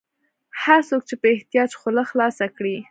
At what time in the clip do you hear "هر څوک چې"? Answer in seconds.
0.61-1.15